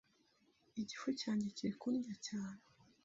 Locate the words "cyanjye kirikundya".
1.19-2.13